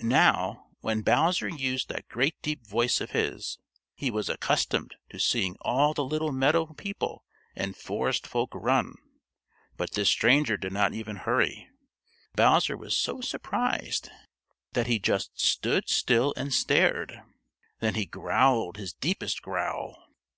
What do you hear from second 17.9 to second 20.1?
he growled his deepest growl.